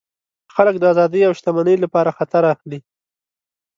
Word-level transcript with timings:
خلک 0.55 0.75
د 0.79 0.83
آزادۍ 0.93 1.21
او 1.27 1.33
شتمنۍ 1.39 1.75
لپاره 1.83 2.15
خطر 2.17 2.43
اخلي. 2.53 2.79